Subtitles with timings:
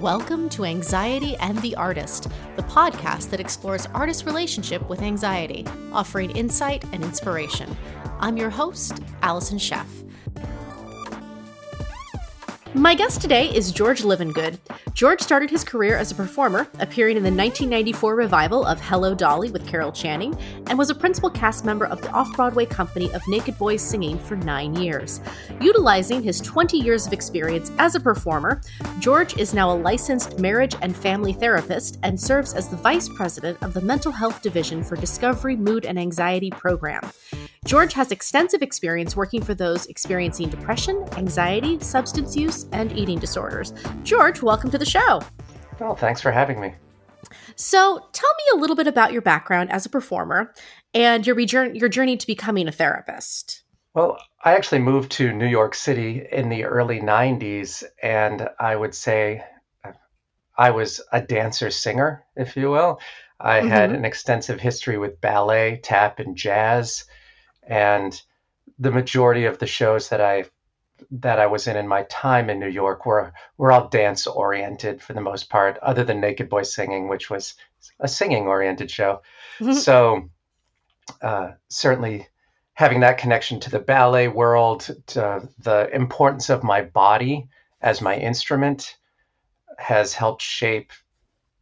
[0.00, 6.32] Welcome to Anxiety and the Artist, the podcast that explores artists' relationship with anxiety, offering
[6.32, 7.74] insight and inspiration.
[8.20, 9.86] I'm your host, Allison Sheff.
[12.74, 14.58] My guest today is George Livingood.
[14.96, 19.50] George started his career as a performer, appearing in the 1994 revival of Hello Dolly
[19.50, 20.34] with Carol Channing,
[20.68, 24.18] and was a principal cast member of the off Broadway company of Naked Boys Singing
[24.18, 25.20] for nine years.
[25.60, 28.62] Utilizing his 20 years of experience as a performer,
[28.98, 33.62] George is now a licensed marriage and family therapist and serves as the vice president
[33.62, 37.02] of the Mental Health Division for Discovery Mood and Anxiety Program.
[37.66, 43.72] George has extensive experience working for those experiencing depression, anxiety, substance use, and eating disorders.
[44.04, 45.20] George, welcome to the show.
[45.80, 46.74] Well, thanks for having me.
[47.56, 50.54] So, tell me a little bit about your background as a performer
[50.94, 53.64] and your, your journey to becoming a therapist.
[53.94, 58.94] Well, I actually moved to New York City in the early 90s, and I would
[58.94, 59.42] say
[60.56, 63.00] I was a dancer singer, if you will.
[63.40, 63.68] I mm-hmm.
[63.68, 67.06] had an extensive history with ballet, tap, and jazz
[67.66, 68.20] and
[68.78, 70.44] the majority of the shows that I
[71.10, 75.02] that I was in in my time in New York were were all dance oriented
[75.02, 77.54] for the most part, other than Naked Boys Singing, which was
[78.00, 79.22] a singing oriented show.
[79.60, 79.72] Mm-hmm.
[79.72, 80.30] So
[81.20, 82.26] uh, certainly
[82.74, 87.48] having that connection to the ballet world, to the importance of my body
[87.80, 88.96] as my instrument,
[89.78, 90.92] has helped shape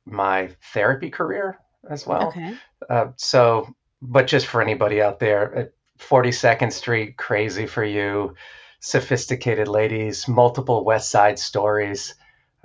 [0.05, 2.28] my therapy career as well.
[2.28, 2.55] Okay.
[2.88, 5.72] Uh, so, but just for anybody out there,
[6.08, 8.34] 42nd Street, Crazy for You,
[8.80, 12.14] Sophisticated Ladies, multiple West Side Stories,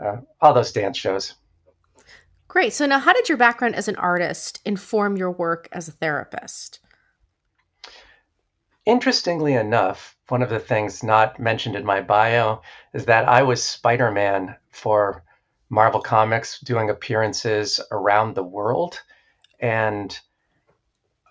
[0.03, 1.33] uh, all those dance shows.
[2.47, 2.73] Great.
[2.73, 6.79] So, now how did your background as an artist inform your work as a therapist?
[8.85, 12.61] Interestingly enough, one of the things not mentioned in my bio
[12.93, 15.23] is that I was Spider Man for
[15.69, 18.99] Marvel Comics doing appearances around the world.
[19.59, 20.19] And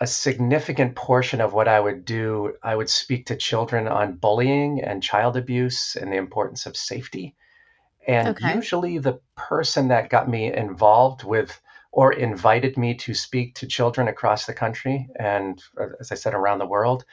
[0.00, 4.82] a significant portion of what I would do, I would speak to children on bullying
[4.82, 7.34] and child abuse and the importance of safety.
[8.06, 8.54] And okay.
[8.54, 11.60] usually, the person that got me involved with
[11.90, 16.34] or invited me to speak to children across the country and, uh, as I said,
[16.34, 17.04] around the world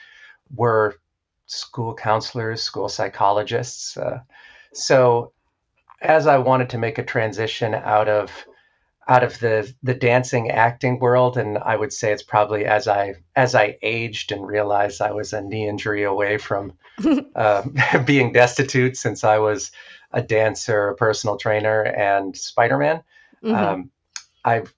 [0.53, 0.95] were
[1.47, 3.97] school counselors, school psychologists.
[3.97, 4.19] Uh,
[4.73, 5.31] so,
[6.01, 8.31] as I wanted to make a transition out of
[9.07, 13.13] out of the the dancing acting world and i would say it's probably as i
[13.35, 16.73] as i aged and realized i was a knee injury away from
[17.35, 17.63] uh,
[18.05, 19.71] being destitute since i was
[20.11, 23.01] a dancer a personal trainer and spider-man
[23.43, 23.53] mm-hmm.
[23.53, 23.91] um,
[24.43, 24.73] i've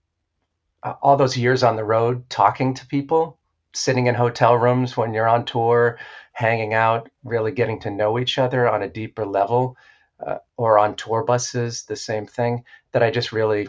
[0.84, 3.38] uh, all those years on the road talking to people
[3.74, 6.00] sitting in hotel rooms when you're on tour
[6.34, 9.78] hanging out really getting to know each other on a deeper level
[10.26, 13.68] uh, or on tour buses the same thing that i just really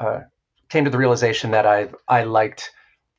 [0.00, 0.20] uh,
[0.68, 2.70] came to the realization that I I liked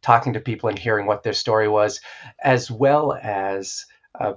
[0.01, 2.01] talking to people and hearing what their story was,
[2.43, 3.85] as well as
[4.19, 4.33] uh,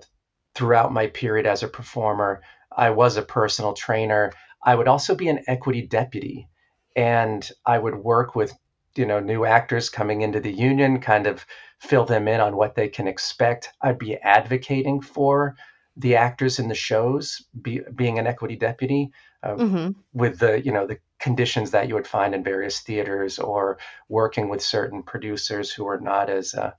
[0.54, 2.42] throughout my period as a performer,
[2.76, 4.32] I was a personal trainer.
[4.64, 6.48] I would also be an equity deputy,
[6.96, 8.52] and I would work with
[8.96, 11.46] you know new actors coming into the union, kind of
[11.78, 13.70] fill them in on what they can expect.
[13.80, 15.56] I'd be advocating for
[15.96, 19.12] the actors in the shows, be, being an equity deputy,
[19.42, 19.90] uh, mm-hmm.
[20.12, 24.48] with the you know the conditions that you would find in various theaters or working
[24.48, 26.72] with certain producers who are not as uh,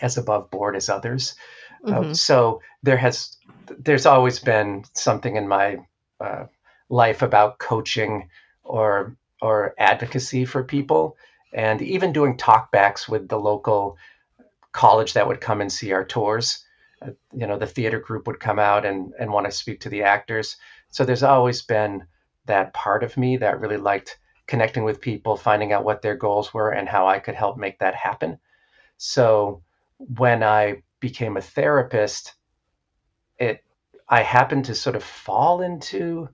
[0.00, 1.36] as above board as others.
[1.84, 2.10] Uh, mm-hmm.
[2.10, 3.36] Uh, so there has
[3.78, 5.78] there's always been something in my
[6.20, 6.44] uh,
[6.88, 8.28] life about coaching
[8.64, 11.16] or or advocacy for people
[11.52, 13.96] and even doing talkbacks with the local
[14.72, 16.64] college that would come and see our tours
[17.02, 19.88] uh, you know the theater group would come out and and want to speak to
[19.88, 20.56] the actors
[20.90, 22.04] so there's always been
[22.46, 26.52] that part of me that really liked connecting with people, finding out what their goals
[26.52, 28.38] were and how I could help make that happen.
[28.96, 29.62] So
[29.98, 32.34] when I became a therapist,
[33.38, 33.64] it
[34.08, 36.28] I happened to sort of fall into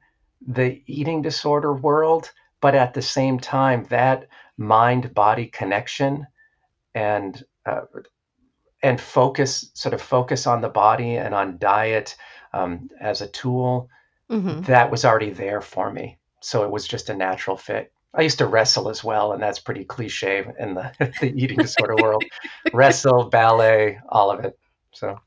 [0.47, 2.31] the eating disorder world,
[2.61, 4.27] but at the same time, that
[4.57, 6.27] mind body connection
[6.95, 7.83] and uh,
[8.83, 12.17] and focus sort of focus on the body and on diet
[12.53, 13.89] um, as a tool
[14.31, 14.63] mm-hmm.
[14.63, 16.19] that was already there for me.
[16.41, 17.93] So it was just a natural fit.
[18.15, 21.95] I used to wrestle as well, and that's pretty cliche in the, the eating disorder
[22.03, 22.25] world.
[22.73, 24.59] Wrestle, ballet, all of it.
[24.93, 25.19] So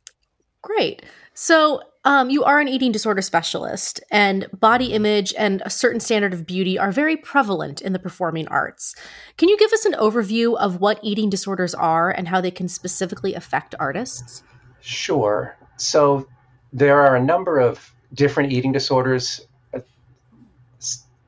[0.61, 1.03] great.
[1.33, 6.33] So um, you are an eating disorder specialist, and body image and a certain standard
[6.33, 8.93] of beauty are very prevalent in the performing arts.
[9.37, 12.67] Can you give us an overview of what eating disorders are and how they can
[12.67, 14.43] specifically affect artists?
[14.81, 15.55] Sure.
[15.77, 16.27] So
[16.73, 19.47] there are a number of different eating disorders.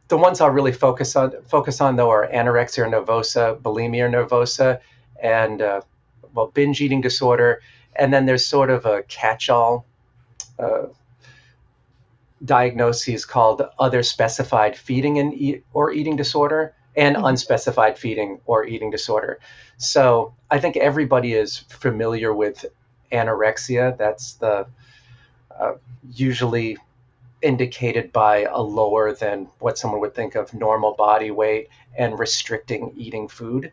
[0.07, 4.79] the ones I'll really focus on focus on though are anorexia nervosa, bulimia nervosa,
[5.21, 5.81] and uh,
[6.33, 7.61] well binge eating disorder,
[7.95, 9.85] and then there's sort of a catch-all
[10.59, 10.83] uh,
[12.43, 17.25] diagnoses called other specified feeding and eat, or eating disorder and mm-hmm.
[17.25, 19.39] unspecified feeding or eating disorder.
[19.77, 22.65] So I think everybody is familiar with
[23.11, 23.97] anorexia.
[23.97, 24.67] That's the
[25.59, 25.73] uh,
[26.13, 26.77] usually
[27.41, 32.93] indicated by a lower than what someone would think of normal body weight and restricting
[32.97, 33.71] eating food.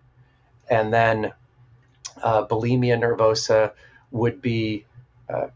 [0.68, 1.32] And then
[2.22, 3.72] uh, bulimia nervosa
[4.10, 4.84] would be
[5.28, 5.48] uh,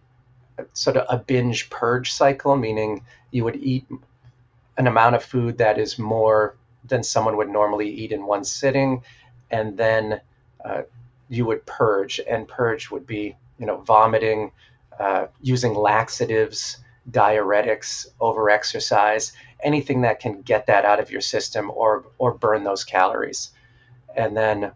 [0.73, 3.87] sort of a binge purge cycle, meaning you would eat
[4.79, 9.03] an amount of food that is more than someone would normally eat in one sitting,
[9.51, 10.21] and then
[10.65, 10.83] uh,
[11.29, 12.21] you would purge.
[12.29, 14.53] And purge would be, you know, vomiting,
[14.99, 16.79] uh, using laxatives,
[17.11, 19.33] diuretics, overexercise,
[19.63, 23.51] anything that can get that out of your system or or burn those calories.
[24.17, 24.73] And then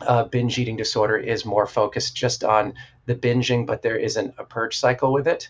[0.00, 2.74] uh, binge eating disorder is more focused just on
[3.06, 5.48] the binging, but there isn't a purge cycle with it.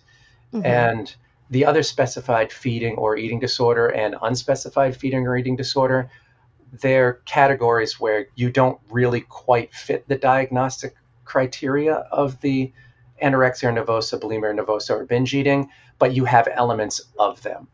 [0.52, 0.66] Mm-hmm.
[0.66, 1.14] And
[1.50, 6.10] the other specified feeding or eating disorder and unspecified feeding or eating disorder,
[6.80, 10.94] they're categories where you don't really quite fit the diagnostic
[11.24, 12.72] criteria of the
[13.22, 17.68] anorexia nervosa, bulimia nervosa, or binge eating, but you have elements of them.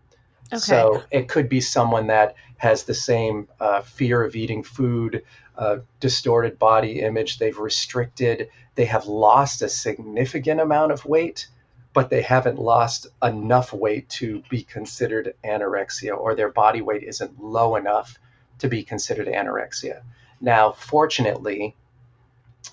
[0.52, 0.58] Okay.
[0.58, 5.24] So it could be someone that has the same uh, fear of eating food,
[5.56, 7.38] uh, distorted body image.
[7.38, 11.48] They've restricted, they have lost a significant amount of weight,
[11.94, 17.42] but they haven't lost enough weight to be considered anorexia, or their body weight isn't
[17.42, 18.18] low enough
[18.58, 20.02] to be considered anorexia.
[20.40, 21.76] Now, fortunately,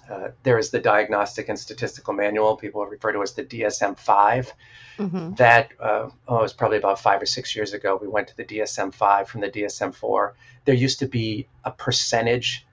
[0.09, 4.53] uh, there is the Diagnostic and Statistical Manual, people refer to as the DSM 5.
[4.97, 5.33] Mm-hmm.
[5.35, 7.97] That, uh, oh, it was probably about five or six years ago.
[8.01, 10.35] We went to the DSM 5 from the DSM 4.
[10.65, 12.65] There used to be a percentage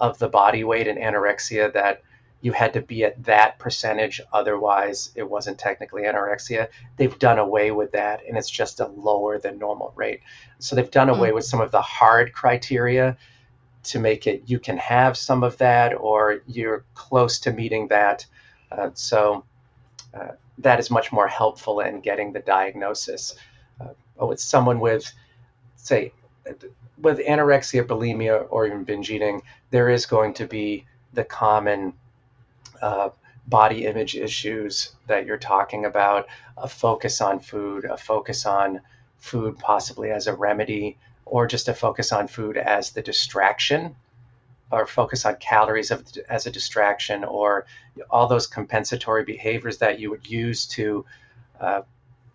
[0.00, 2.02] of the body weight in anorexia that
[2.40, 7.70] you had to be at that percentage otherwise it wasn't technically anorexia they've done away
[7.70, 10.20] with that and it's just a lower than normal rate
[10.60, 11.34] so they've done away mm.
[11.34, 13.16] with some of the hard criteria
[13.84, 18.26] to make it you can have some of that or you're close to meeting that.
[18.70, 19.44] Uh, so
[20.14, 23.34] uh, that is much more helpful in getting the diagnosis.
[23.80, 25.12] Uh, with someone with
[25.76, 26.12] say
[27.00, 31.92] with anorexia, bulimia, or even binge eating, there is going to be the common
[32.82, 33.10] uh,
[33.46, 36.26] body image issues that you're talking about
[36.56, 38.80] a focus on food, a focus on
[39.18, 40.98] food possibly as a remedy,
[41.30, 43.94] or just a focus on food as the distraction,
[44.70, 47.66] or focus on calories of, as a distraction, or
[48.10, 51.04] all those compensatory behaviors that you would use to
[51.60, 51.82] uh,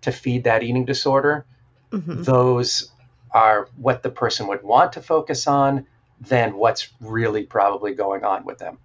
[0.02, 1.46] to feed that eating disorder.
[1.92, 2.24] Mm-hmm.
[2.24, 2.92] Those
[3.32, 5.88] are what the person would want to focus on
[6.20, 8.78] than what's really probably going on with them.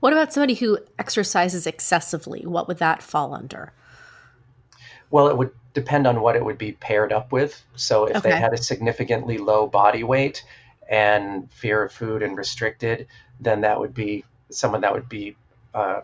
[0.00, 2.44] What about somebody who exercises excessively?
[2.44, 3.72] What would that fall under?
[5.12, 7.62] Well, it would depend on what it would be paired up with.
[7.76, 8.30] So if okay.
[8.30, 10.42] they had a significantly low body weight
[10.90, 13.06] and fear of food and restricted,
[13.38, 15.36] then that would be someone that would be
[15.74, 16.00] uh,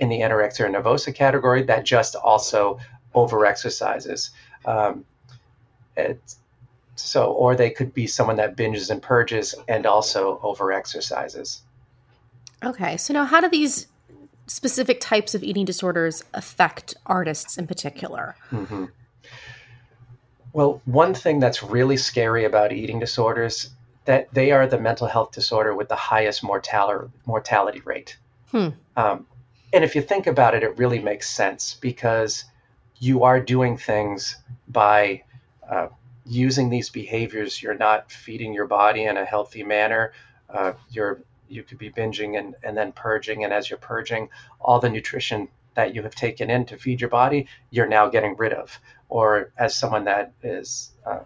[0.00, 2.78] in the anorexia nervosa category that just also
[3.14, 4.30] overexercises.
[4.64, 5.04] Um,
[6.96, 11.62] so, or they could be someone that binges and purges and also over exercises.
[12.64, 12.96] Okay.
[12.96, 13.86] So, now how do these
[14.46, 18.36] specific types of eating disorders affect artists in particular?
[18.50, 18.86] Mm-hmm.
[20.52, 23.70] Well, one thing that's really scary about eating disorders
[24.04, 28.16] that they are the mental health disorder with the highest mortality mortality rate.
[28.50, 28.68] Hmm.
[28.96, 29.26] Um,
[29.72, 32.44] and if you think about it, it really makes sense because
[32.98, 34.36] you are doing things
[34.68, 35.24] by
[35.68, 35.88] uh,
[36.24, 40.12] using these behaviors, you're not feeding your body in a healthy manner.
[40.48, 44.28] Uh, you're you could be binging and, and then purging, and as you're purging,
[44.60, 48.36] all the nutrition that you have taken in to feed your body, you're now getting
[48.36, 48.78] rid of.
[49.08, 51.20] Or as someone that is uh,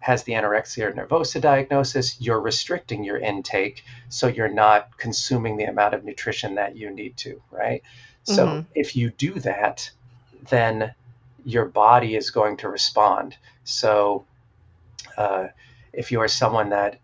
[0.00, 5.94] has the anorexia nervosa diagnosis, you're restricting your intake, so you're not consuming the amount
[5.94, 7.82] of nutrition that you need to, right?
[8.22, 8.60] So mm-hmm.
[8.74, 9.90] if you do that,
[10.48, 10.94] then
[11.44, 13.36] your body is going to respond.
[13.64, 14.24] So,
[15.16, 15.48] uh,
[15.92, 17.00] if you are someone that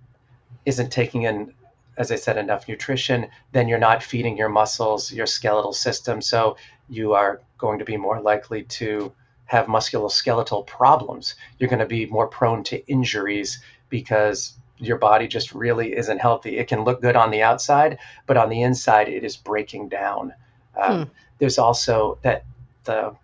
[0.66, 1.54] isn't taking in,
[1.96, 6.20] as I said, enough nutrition, then you're not feeding your muscles, your skeletal system.
[6.20, 6.56] So,
[6.88, 9.12] you are going to be more likely to
[9.46, 11.34] have musculoskeletal problems.
[11.58, 16.58] You're going to be more prone to injuries because your body just really isn't healthy.
[16.58, 20.34] It can look good on the outside, but on the inside, it is breaking down.
[20.80, 21.10] Um, hmm.
[21.38, 22.44] There's also that
[22.84, 23.16] the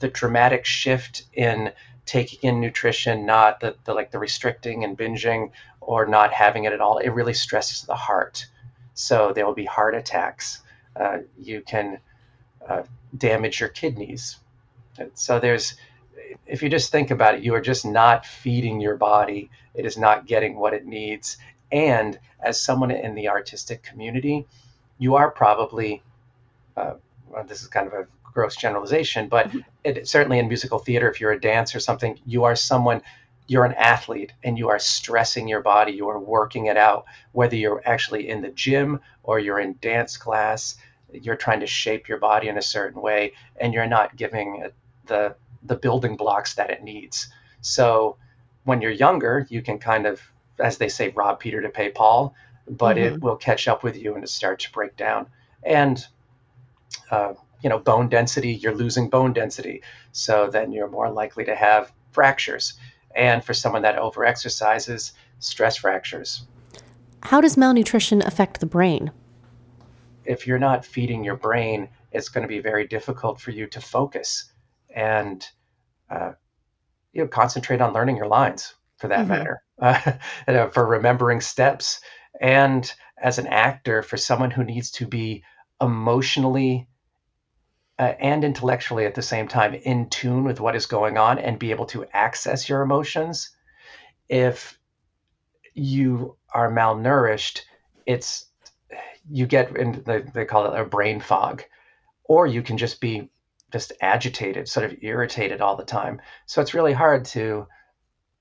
[0.00, 1.72] the dramatic shift in
[2.06, 6.72] taking in nutrition, not the, the like the restricting and binging or not having it
[6.72, 8.46] at all, it really stresses the heart.
[8.94, 10.62] So there will be heart attacks.
[10.94, 11.98] Uh, you can
[12.66, 12.82] uh,
[13.16, 14.36] damage your kidneys.
[15.14, 15.74] So there's,
[16.46, 19.50] if you just think about it, you are just not feeding your body.
[19.74, 21.36] It is not getting what it needs.
[21.72, 24.46] And as someone in the artistic community,
[24.98, 26.02] you are probably,
[26.76, 26.94] uh,
[27.28, 29.60] well, this is kind of a gross generalization, but mm-hmm.
[29.84, 33.00] it, certainly in musical theater, if you're a dancer or something, you are someone,
[33.46, 37.54] you're an athlete and you are stressing your body, you are working it out, whether
[37.54, 40.76] you're actually in the gym or you're in dance class,
[41.12, 44.74] you're trying to shape your body in a certain way and you're not giving it
[45.06, 47.28] the, the building blocks that it needs.
[47.60, 48.16] So
[48.64, 50.20] when you're younger, you can kind of,
[50.58, 52.34] as they say, rob Peter to pay Paul,
[52.68, 53.14] but mm-hmm.
[53.14, 55.26] it will catch up with you and it starts to break down.
[55.62, 56.04] And
[57.10, 59.82] uh, you know bone density you're losing bone density.
[60.12, 62.74] So then you're more likely to have fractures.
[63.16, 66.46] And for someone that overexercises stress fractures.
[67.22, 69.10] How does malnutrition affect the brain?
[70.24, 73.80] If you're not feeding your brain it's going to be very difficult for you to
[73.80, 74.50] focus
[74.94, 75.46] and
[76.08, 76.32] uh,
[77.12, 79.28] you know concentrate on learning your lines for that mm-hmm.
[79.28, 79.62] matter
[80.48, 82.00] uh, for remembering steps.
[82.40, 82.90] And
[83.20, 85.42] as an actor for someone who needs to be
[85.80, 86.88] emotionally
[87.98, 91.58] uh, and intellectually at the same time in tune with what is going on and
[91.58, 93.50] be able to access your emotions.
[94.28, 94.78] If
[95.74, 97.62] you are malnourished,
[98.06, 98.46] it's
[99.30, 101.62] you get in the, they call it a brain fog,
[102.24, 103.30] or you can just be
[103.72, 106.20] just agitated, sort of irritated all the time.
[106.46, 107.66] So it's really hard to,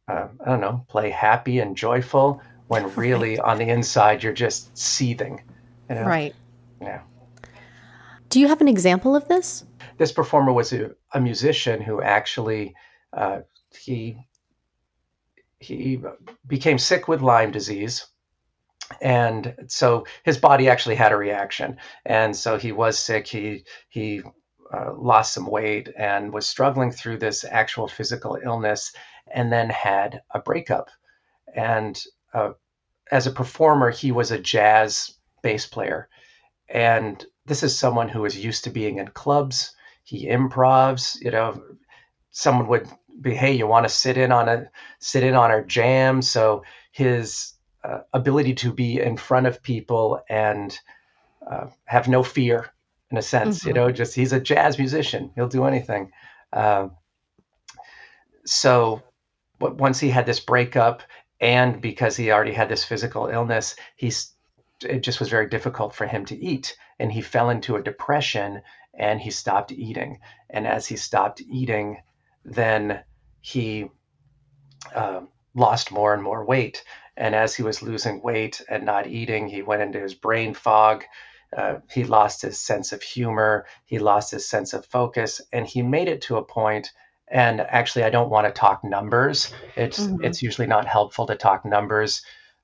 [0.07, 4.77] uh, I don't know, play happy and joyful when really on the inside you're just
[4.77, 5.41] seething.
[5.89, 6.05] You know?
[6.05, 6.35] Right.
[6.81, 7.01] Yeah.
[8.33, 9.63] Do you have an example of this?
[9.99, 12.73] This performer was a, a musician who actually
[13.15, 13.41] uh,
[13.77, 14.17] he
[15.59, 16.01] he
[16.47, 18.07] became sick with Lyme disease,
[19.03, 23.27] and so his body actually had a reaction, and so he was sick.
[23.27, 24.23] He he
[24.73, 28.93] uh, lost some weight and was struggling through this actual physical illness,
[29.31, 30.89] and then had a breakup.
[31.53, 32.53] And uh,
[33.11, 35.13] as a performer, he was a jazz
[35.43, 36.09] bass player,
[36.67, 39.75] and this is someone who is used to being in clubs.
[40.03, 41.61] He improvs, you know,
[42.31, 42.87] someone would
[43.19, 44.69] be, hey, you want to sit in on a
[44.99, 46.21] sit in on our jam.
[46.21, 50.77] So his uh, ability to be in front of people and
[51.45, 52.69] uh, have no fear,
[53.11, 53.69] in a sense, mm-hmm.
[53.69, 55.31] you know, just he's a jazz musician.
[55.35, 56.11] He'll do anything.
[56.51, 56.89] Uh,
[58.45, 59.03] so,
[59.59, 61.03] but once he had this breakup,
[61.39, 64.32] and because he already had this physical illness, he's
[64.83, 68.61] it just was very difficult for him to eat and he fell into a depression
[68.93, 70.19] and he stopped eating.
[70.49, 72.01] And as he stopped eating
[72.45, 73.03] then
[73.41, 73.89] he
[74.93, 75.21] uh,
[75.55, 76.83] lost more and more weight.
[77.15, 81.03] And as he was losing weight and not eating he went into his brain fog.
[81.55, 83.65] Uh, he lost his sense of humor.
[83.85, 85.41] He lost his sense of focus.
[85.51, 86.91] And he made it to a point
[87.29, 89.53] and actually i don't want to talk numbers.
[89.75, 90.23] It's mm-hmm.
[90.23, 92.21] it's usually not helpful to talk numbers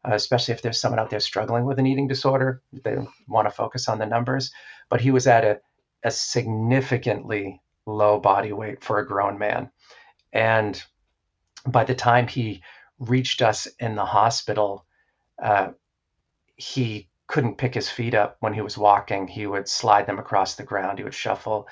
[0.07, 2.61] uh, especially if there's someone out there struggling with an eating disorder.
[2.71, 4.51] They want to focus on the numbers.
[4.89, 5.59] But he was at a,
[6.03, 9.71] a significantly low body weight for a grown man.
[10.31, 10.81] And
[11.67, 12.61] by the time he
[12.99, 14.85] reached us in the hospital,
[15.41, 15.69] uh,
[16.55, 19.27] he couldn't pick his feet up when he was walking.
[19.27, 21.67] He would slide them across the ground, he would shuffle.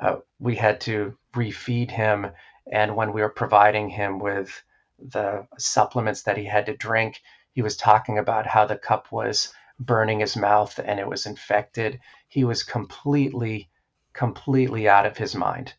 [0.00, 2.26] Uh, we had to refeed him.
[2.70, 4.62] And when we were providing him with
[4.98, 7.20] the supplements that he had to drink,
[7.56, 11.98] he was talking about how the cup was burning his mouth and it was infected.
[12.28, 13.70] He was completely,
[14.12, 15.72] completely out of his mind.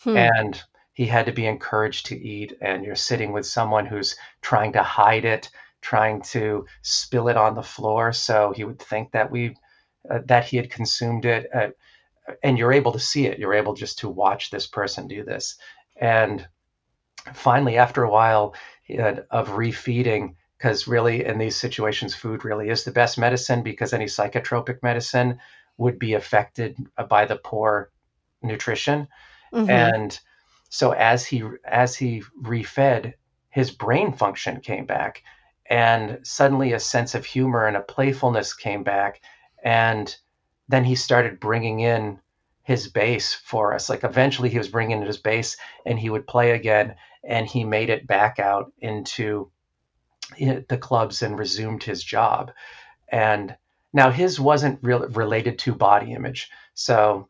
[0.00, 0.18] Hmm.
[0.18, 0.62] And
[0.92, 2.58] he had to be encouraged to eat.
[2.60, 5.48] And you're sitting with someone who's trying to hide it,
[5.80, 8.12] trying to spill it on the floor.
[8.12, 9.56] So he would think that we,
[10.10, 11.48] uh, that he had consumed it.
[11.54, 11.68] Uh,
[12.42, 13.38] and you're able to see it.
[13.38, 15.56] You're able just to watch this person do this.
[15.96, 16.46] And
[17.32, 18.54] finally, after a while
[18.90, 23.92] uh, of refeeding, because really in these situations food really is the best medicine because
[23.92, 25.40] any psychotropic medicine
[25.76, 26.76] would be affected
[27.08, 27.90] by the poor
[28.42, 29.08] nutrition.
[29.52, 29.68] Mm-hmm.
[29.68, 30.20] and
[30.70, 33.12] so as he as he refed
[33.50, 35.22] his brain function came back
[35.66, 39.20] and suddenly a sense of humor and a playfulness came back.
[39.62, 40.14] And
[40.68, 42.18] then he started bringing in
[42.62, 43.90] his bass for us.
[43.90, 47.64] Like eventually he was bringing in his bass and he would play again and he
[47.64, 49.50] made it back out into
[50.38, 52.52] the clubs and resumed his job.
[53.08, 53.56] And
[53.92, 56.50] now his wasn't real related to body image.
[56.74, 57.28] So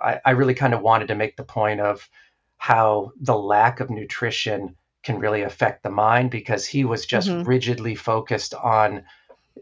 [0.00, 2.08] I, I really kind of wanted to make the point of
[2.56, 7.42] how the lack of nutrition can really affect the mind because he was just mm-hmm.
[7.42, 9.04] rigidly focused on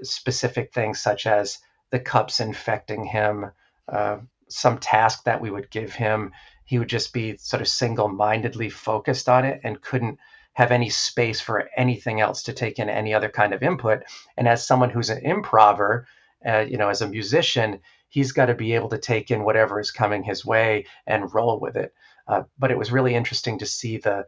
[0.02, 1.58] specific things such as
[1.90, 3.50] the cups infecting him,
[3.88, 4.18] uh,
[4.49, 6.32] some task that we would give him.
[6.64, 10.18] He would just be sort of single mindedly focused on it and couldn't
[10.54, 14.02] have any space for anything else to take in any other kind of input.
[14.37, 16.07] And as someone who's an improver,
[16.47, 19.80] uh, you know, as a musician, he's got to be able to take in whatever
[19.80, 21.95] is coming his way and roll with it.
[22.26, 24.26] Uh, but it was really interesting to see the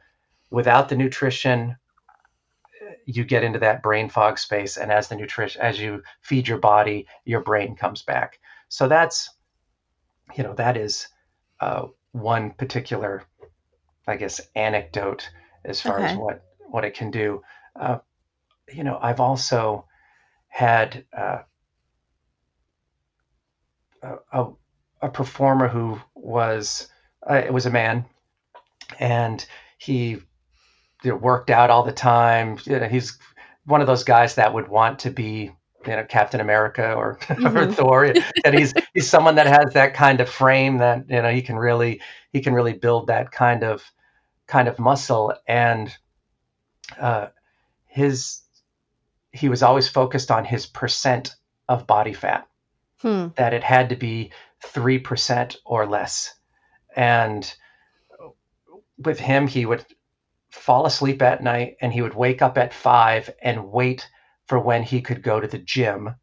[0.51, 1.77] without the nutrition
[3.07, 6.59] you get into that brain fog space and as the nutrition as you feed your
[6.59, 8.39] body your brain comes back
[8.69, 9.31] so that's
[10.37, 11.09] you know that is
[11.61, 13.23] uh, one particular
[14.07, 15.31] i guess anecdote
[15.65, 16.13] as far okay.
[16.13, 17.43] as what what it can do
[17.81, 17.99] uh,
[18.73, 19.87] you know i've also
[20.49, 21.39] had uh,
[24.33, 24.47] a,
[25.01, 26.89] a performer who was
[27.29, 28.05] uh, it was a man
[28.99, 29.47] and
[29.79, 30.19] he
[31.03, 32.59] you know, worked out all the time.
[32.65, 33.19] You know, he's
[33.65, 35.53] one of those guys that would want to be
[35.87, 37.57] you know Captain America or, mm-hmm.
[37.57, 38.05] or Thor.
[38.45, 41.57] and he's he's someone that has that kind of frame that you know he can
[41.57, 42.01] really
[42.33, 43.85] he can really build that kind of
[44.47, 45.95] kind of muscle and
[47.01, 47.29] uh,
[47.87, 48.41] his
[49.31, 51.35] he was always focused on his percent
[51.69, 52.47] of body fat
[53.01, 53.29] hmm.
[53.37, 54.31] that it had to be
[54.63, 56.35] three percent or less
[56.95, 57.55] and
[58.99, 59.85] with him he would
[60.51, 64.09] fall asleep at night and he would wake up at five and wait
[64.47, 66.15] for when he could go to the gym.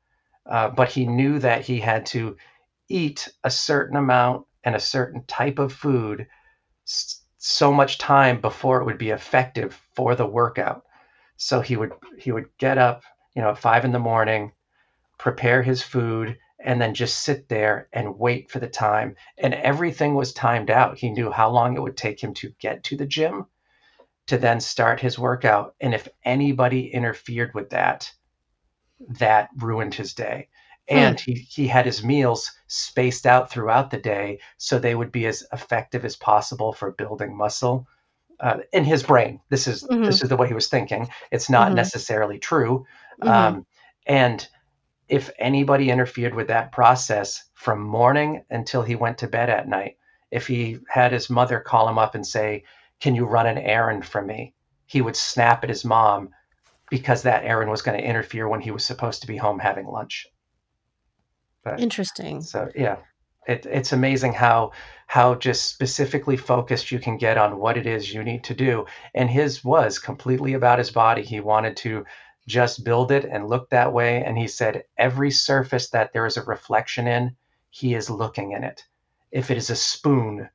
[0.46, 2.38] Uh, but he knew that he had to
[2.88, 6.28] eat a certain amount and a certain type of food
[7.40, 10.84] so much time before it would be effective for the workout.
[11.38, 13.04] So he would he would get up,
[13.34, 14.52] you know, at five in the morning,
[15.18, 19.16] prepare his food, and then just sit there and wait for the time.
[19.38, 20.98] And everything was timed out.
[20.98, 23.46] He knew how long it would take him to get to the gym
[24.28, 25.76] to then start his workout.
[25.80, 28.12] And if anybody interfered with that,
[29.00, 30.50] that ruined his day.
[30.90, 30.98] Hmm.
[30.98, 35.28] And he, he had his meals spaced out throughout the day so they would be
[35.28, 37.88] as effective as possible for building muscle.
[38.40, 40.04] Uh, in his brain, this is mm-hmm.
[40.04, 41.10] this is the way he was thinking.
[41.30, 41.76] It's not mm-hmm.
[41.76, 42.86] necessarily true.
[43.22, 43.30] Mm-hmm.
[43.30, 43.66] Um,
[44.06, 44.48] and
[45.10, 49.98] if anybody interfered with that process from morning until he went to bed at night,
[50.32, 52.64] if he had his mother call him up and say,
[53.00, 54.54] can you run an errand for me?
[54.86, 56.30] He would snap at his mom
[56.90, 59.88] because that errand was going to interfere when he was supposed to be home having
[59.88, 60.28] lunch.
[61.64, 62.42] But, Interesting.
[62.42, 62.98] So yeah,
[63.48, 64.72] it, it's amazing how
[65.08, 68.86] how just specifically focused you can get on what it is you need to do.
[69.16, 71.24] And his was completely about his body.
[71.24, 72.06] He wanted to
[72.48, 74.24] just build it and look that way.
[74.24, 77.36] And he said every surface that there is a reflection in,
[77.70, 78.84] he is looking in it.
[79.32, 80.50] If it is a spoon,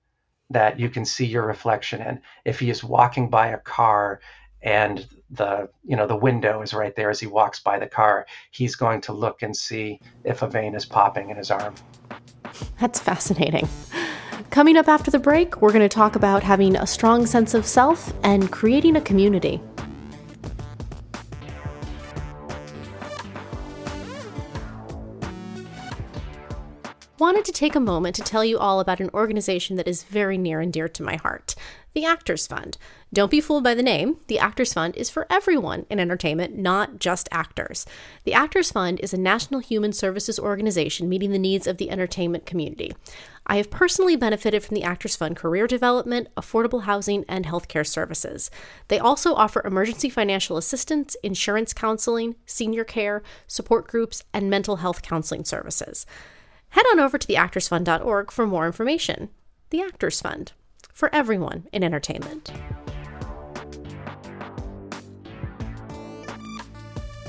[0.51, 2.21] that you can see your reflection in.
[2.45, 4.21] If he is walking by a car
[4.65, 8.27] and the you know the window is right there as he walks by the car,
[8.51, 11.75] he's going to look and see if a vein is popping in his arm.
[12.81, 13.69] That's fascinating.
[14.51, 17.67] Coming up after the break, we're going to talk about having a strong sense of
[17.67, 19.61] self and creating a community.
[27.19, 30.37] Wanted to take a moment to tell you all about an organization that is very
[30.37, 31.55] near and dear to my heart
[31.95, 32.77] the Actors Fund.
[33.13, 34.17] Don't be fooled by the name.
[34.27, 37.87] The Actors Fund is for everyone in entertainment, not just actors.
[38.25, 42.47] The Actors Fund is a national human services organization meeting the needs of the entertainment
[42.47, 42.93] community.
[43.47, 48.51] I have personally benefited from the Actors Fund career development, affordable housing, and healthcare services.
[48.89, 55.01] They also offer emergency financial assistance, insurance counseling, senior care, support groups, and mental health
[55.01, 56.07] counseling services
[56.75, 59.29] head on over to theactorsfund.org for more information.
[59.71, 60.51] The Actors Fund,
[60.93, 62.53] for everyone in entertainment.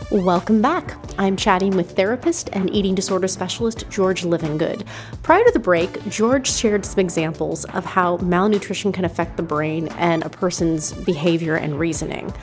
[0.09, 0.97] Welcome back.
[1.19, 4.83] I'm chatting with therapist and eating disorder specialist George Livingood.
[5.21, 9.89] Prior to the break, George shared some examples of how malnutrition can affect the brain
[9.89, 12.33] and a person's behavior and reasoning.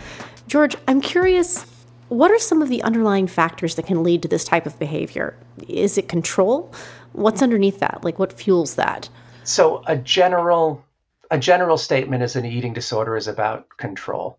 [0.47, 1.67] George, I'm curious
[2.13, 5.37] what are some of the underlying factors that can lead to this type of behavior?
[5.69, 6.73] Is it control?
[7.13, 8.01] What's underneath that?
[8.05, 9.09] Like what fuels that?
[9.45, 10.85] So a general
[11.31, 14.39] a general statement is an eating disorder is about control.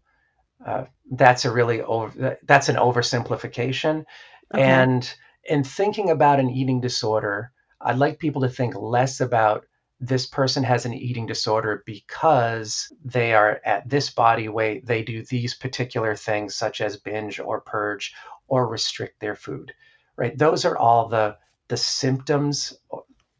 [0.63, 4.05] Uh, that's a really over that's an oversimplification.
[4.53, 4.63] Okay.
[4.63, 9.65] And in thinking about an eating disorder, I'd like people to think less about
[10.05, 15.23] this person has an eating disorder because they are at this body weight, they do
[15.23, 18.13] these particular things, such as binge or purge
[18.49, 19.73] or restrict their food,
[20.17, 20.37] right?
[20.37, 21.37] Those are all the,
[21.69, 22.73] the symptoms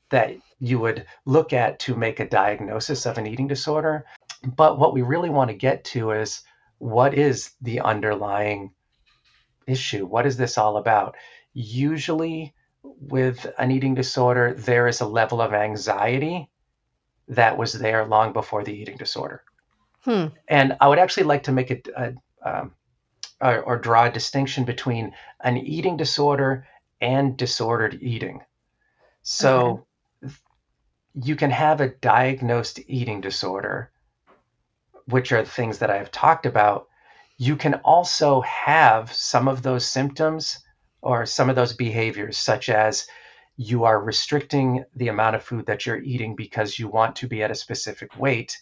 [0.09, 4.05] that you would look at to make a diagnosis of an eating disorder.
[4.55, 6.43] But what we really want to get to is
[6.77, 8.71] what is the underlying
[9.67, 10.05] issue?
[10.05, 11.17] What is this all about?
[11.51, 16.49] Usually, with an eating disorder, there is a level of anxiety
[17.27, 19.43] that was there long before the eating disorder.
[20.01, 20.27] Hmm.
[20.47, 22.13] And I would actually like to make a, a
[22.45, 22.73] um,
[23.39, 26.67] or, or, draw a distinction between an eating disorder
[26.99, 28.41] and disordered eating.
[29.21, 29.85] So
[30.23, 30.33] okay.
[31.13, 33.91] you can have a diagnosed eating disorder,
[35.05, 36.87] which are the things that I have talked about.
[37.37, 40.59] You can also have some of those symptoms
[41.01, 43.07] or some of those behaviors, such as
[43.55, 47.43] you are restricting the amount of food that you're eating because you want to be
[47.43, 48.57] at a specific weight.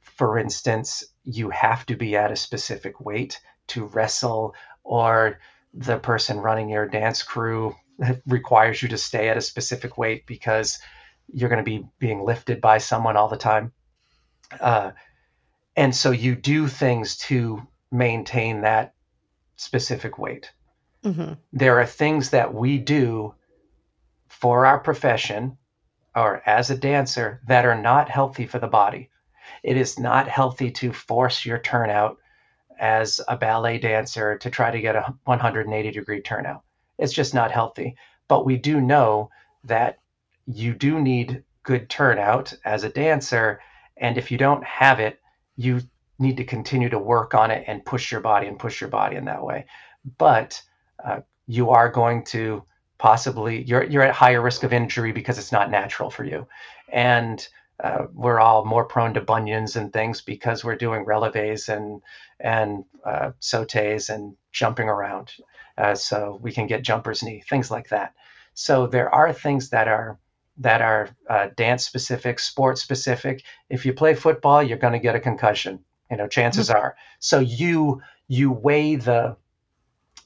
[0.00, 5.38] For instance, you have to be at a specific weight to wrestle, or
[5.72, 7.76] the person running your dance crew
[8.26, 10.80] requires you to stay at a specific weight because
[11.32, 13.72] you're going to be being lifted by someone all the time.
[14.58, 14.90] Uh,
[15.76, 18.94] and so you do things to maintain that
[19.56, 20.50] specific weight.
[21.04, 21.34] Mm-hmm.
[21.52, 23.34] There are things that we do
[24.30, 25.58] for our profession
[26.14, 29.10] or as a dancer that are not healthy for the body.
[29.62, 32.16] It is not healthy to force your turnout
[32.78, 36.62] as a ballet dancer to try to get a 180 degree turnout.
[36.96, 37.96] It's just not healthy.
[38.28, 39.30] But we do know
[39.64, 39.98] that
[40.46, 43.60] you do need good turnout as a dancer.
[43.96, 45.20] And if you don't have it,
[45.56, 45.82] you
[46.18, 49.16] need to continue to work on it and push your body and push your body
[49.16, 49.66] in that way.
[50.18, 50.62] But
[51.04, 52.62] uh, you are going to
[53.00, 56.46] possibly you're you're at higher risk of injury because it's not natural for you,
[56.92, 57.48] and
[57.82, 62.02] uh, we're all more prone to bunions and things because we're doing releves and
[62.38, 65.32] and uh, sautes and jumping around.
[65.78, 68.12] Uh, so we can get jumper's knee, things like that.
[68.52, 70.18] So there are things that are
[70.58, 73.42] that are uh, dance specific, sport specific.
[73.70, 75.80] If you play football, you're going to get a concussion.
[76.10, 76.78] You know, chances mm-hmm.
[76.78, 76.96] are.
[77.18, 79.36] So you you weigh the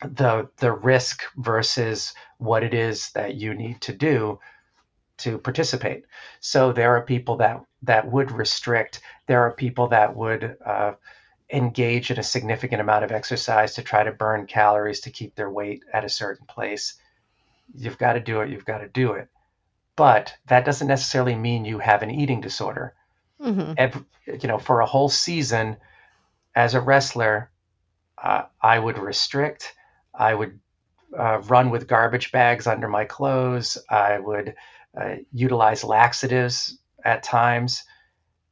[0.02, 4.38] the the risk versus what it is that you need to do
[5.18, 6.04] to participate.
[6.40, 9.00] So there are people that that would restrict.
[9.26, 10.92] There are people that would uh,
[11.50, 15.50] engage in a significant amount of exercise to try to burn calories to keep their
[15.50, 16.94] weight at a certain place.
[17.74, 18.50] You've got to do it.
[18.50, 19.28] You've got to do it.
[19.96, 22.94] But that doesn't necessarily mean you have an eating disorder.
[23.40, 23.74] Mm-hmm.
[23.78, 25.76] And, you know, for a whole season,
[26.54, 27.50] as a wrestler,
[28.22, 29.74] uh, I would restrict
[30.18, 30.58] I would
[31.18, 33.78] uh, run with garbage bags under my clothes.
[33.90, 34.54] I would
[35.00, 37.84] uh, utilize laxatives at times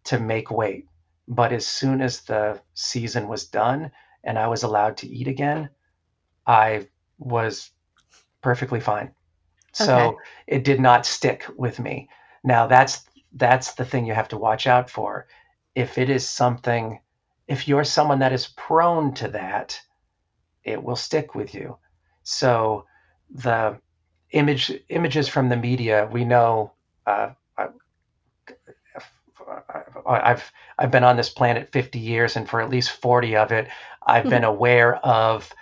[0.04, 0.86] to make weight.
[1.28, 3.90] But as soon as the season was done
[4.24, 5.70] and I was allowed to eat again,
[6.46, 7.70] I was
[8.42, 9.14] perfectly fine.
[9.80, 9.84] Okay.
[9.86, 12.08] So it did not stick with me.
[12.44, 15.26] Now that's that's the thing you have to watch out for.
[15.74, 17.00] If it is something,
[17.48, 19.80] if you're someone that is prone to that,
[20.64, 21.78] it will stick with you.
[22.22, 22.86] So
[23.30, 23.78] the
[24.30, 26.72] image images from the media, we know.
[27.06, 27.30] Uh,
[30.06, 33.52] I, have I've been on this planet 50 years, and for at least 40 of
[33.52, 33.68] it,
[34.06, 35.52] I've been aware of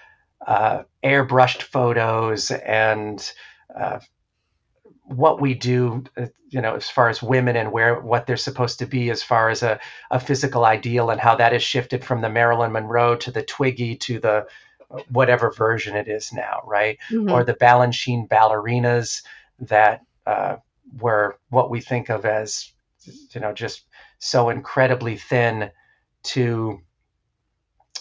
[0.46, 3.32] uh, airbrushed photos and
[3.74, 4.00] uh,
[5.04, 8.78] what we do, uh, you know, as far as women and where what they're supposed
[8.78, 12.20] to be, as far as a, a physical ideal, and how that has shifted from
[12.20, 14.46] the Marilyn Monroe to the Twiggy to the
[15.10, 16.98] whatever version it is now, right?
[17.10, 17.30] Mm-hmm.
[17.30, 19.22] Or the Balanchine ballerinas
[19.60, 20.56] that uh,
[20.98, 22.72] were what we think of as,
[23.32, 23.84] you know, just
[24.18, 25.70] so incredibly thin
[26.22, 26.80] to,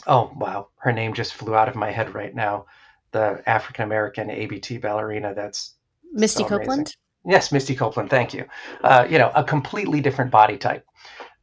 [0.07, 2.65] oh, wow, her name just flew out of my head right now.
[3.11, 5.75] The African American ABT ballerina that's
[6.11, 6.95] Misty so Copeland?
[7.25, 8.45] Yes, Misty Copeland, thank you.
[8.83, 10.85] Uh, you know, a completely different body type.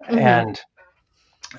[0.04, 0.18] Mm-hmm.
[0.18, 0.60] And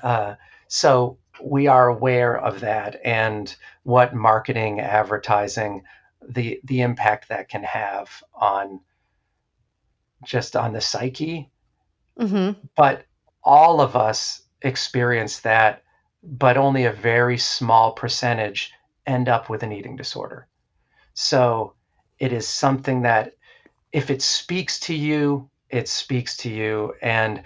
[0.02, 0.34] uh,
[0.68, 5.82] so we are aware of that and what marketing, advertising,
[6.26, 8.80] the the impact that can have on
[10.24, 11.50] just on the psyche.
[12.18, 12.60] Mm-hmm.
[12.76, 13.04] But
[13.42, 15.82] all of us experience that,
[16.22, 18.72] but only a very small percentage
[19.06, 20.46] end up with an eating disorder.
[21.14, 21.74] So
[22.18, 23.32] it is something that
[23.92, 26.94] if it speaks to you, it speaks to you.
[27.00, 27.42] And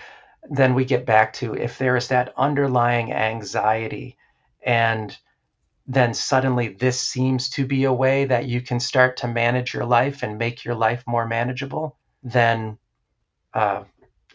[0.51, 4.17] then we get back to if there is that underlying anxiety
[4.65, 5.17] and
[5.87, 9.85] then suddenly this seems to be a way that you can start to manage your
[9.85, 12.79] life and make your life more manageable then
[13.55, 13.83] uh,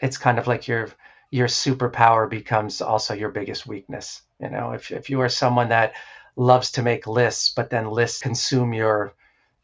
[0.02, 0.89] it's kind of like your
[1.32, 4.72] your superpower becomes also your biggest weakness you know?
[4.72, 5.93] If, if you are someone that
[6.36, 9.13] loves to make lists but then lists consume your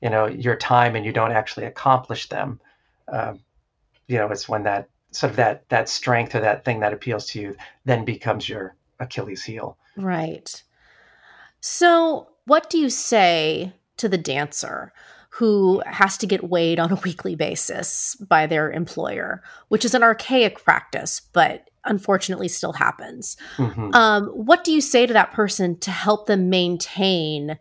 [0.02, 2.60] you know your time and you don't actually accomplish them
[3.08, 3.40] um,
[4.08, 7.28] you know it's when that sort of that that strength or that thing that appeals
[7.28, 9.78] to you then becomes your Achilles heel.
[9.96, 10.64] Right.
[11.62, 14.92] So, what do you say to the dancer
[15.30, 20.04] who has to get weighed on a weekly basis by their employer, which is an
[20.04, 23.38] archaic practice, but unfortunately still happens?
[23.58, 23.94] Mm-hmm.
[23.94, 27.58] Um, what do you say to that person to help them maintain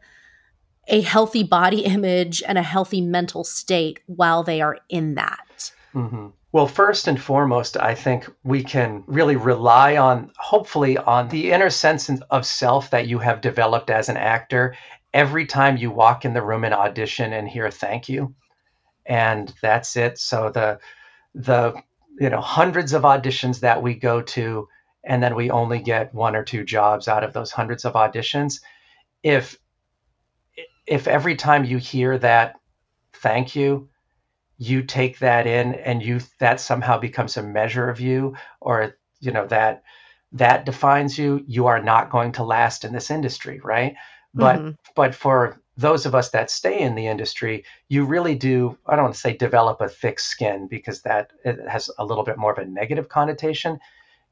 [0.88, 5.72] a healthy body image and a healthy mental state while they are in that?
[5.94, 6.28] Mm-hmm.
[6.52, 11.70] Well, first and foremost, I think we can really rely on, hopefully, on the inner
[11.70, 14.74] sense of self that you have developed as an actor
[15.14, 18.34] every time you walk in the room and audition and hear thank you.
[19.06, 20.18] And that's it.
[20.18, 20.78] So the,
[21.34, 21.74] the,
[22.18, 24.68] you know, hundreds of auditions that we go to,
[25.04, 28.60] and then we only get one or two jobs out of those hundreds of auditions.
[29.22, 29.58] If,
[30.86, 32.56] if every time you hear that
[33.14, 33.88] thank you,
[34.58, 39.32] you take that in and you that somehow becomes a measure of you or you
[39.32, 39.82] know that
[40.32, 43.94] that defines you you are not going to last in this industry right
[44.34, 44.70] but mm-hmm.
[44.94, 49.04] but for those of us that stay in the industry you really do i don't
[49.04, 51.32] want to say develop a thick skin because that
[51.68, 53.78] has a little bit more of a negative connotation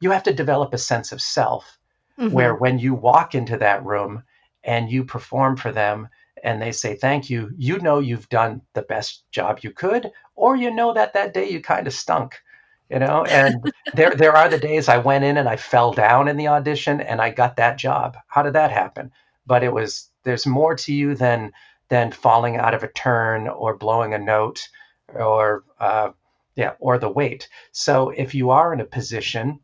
[0.00, 1.78] you have to develop a sense of self
[2.18, 2.33] mm-hmm.
[2.33, 4.22] where when you walk into that room
[4.64, 6.09] and you perform for them
[6.42, 10.57] and they say thank you, you know you've done the best job you could, or
[10.57, 12.40] you know that that day you kind of stunk,
[12.88, 13.24] you know.
[13.31, 16.48] And there there are the days I went in and I fell down in the
[16.48, 18.16] audition and I got that job.
[18.26, 19.12] How did that happen?
[19.46, 21.53] But it was there's more to you than
[21.88, 24.68] than falling out of a turn or blowing a note
[25.14, 26.11] or uh,
[26.55, 27.48] yeah or the weight.
[27.72, 29.61] So if you are in a position,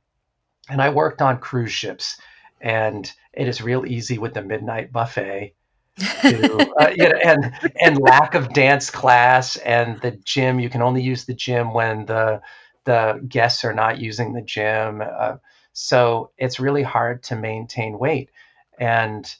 [0.68, 2.20] and I worked on cruise ships,
[2.60, 5.54] and it is real easy with the midnight buffet
[5.98, 10.60] to, uh, you know, and and lack of dance class and the gym.
[10.60, 12.40] You can only use the gym when the
[12.84, 15.02] the guests are not using the gym.
[15.02, 15.36] Uh,
[15.72, 18.30] so it's really hard to maintain weight,
[18.78, 19.34] and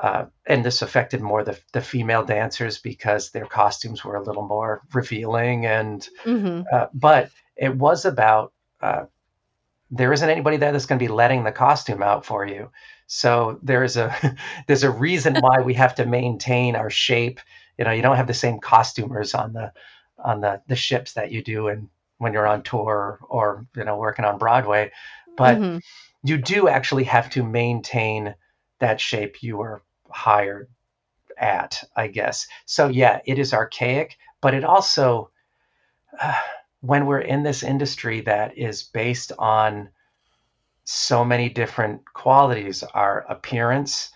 [0.00, 4.46] uh, and this affected more the the female dancers because their costumes were a little
[4.46, 5.66] more revealing.
[5.66, 6.62] And mm-hmm.
[6.72, 9.04] Uh, but it was about uh,
[9.90, 12.70] there isn't anybody there that's going to be letting the costume out for you.
[13.06, 17.40] So there's a there's a reason why we have to maintain our shape.
[17.78, 19.72] You know, you don't have the same costumers on the
[20.18, 23.96] on the the ships that you do and when you're on tour or you know
[23.96, 24.92] working on Broadway,
[25.36, 25.78] but mm-hmm.
[26.22, 28.34] you do actually have to maintain
[28.78, 30.68] that shape you were hired
[31.36, 32.46] at, I guess.
[32.66, 35.30] So yeah, it is archaic, but it also
[36.20, 36.34] uh,
[36.80, 39.90] when we're in this industry that is based on
[40.84, 44.10] so many different qualities our appearance,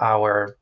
[0.00, 0.56] our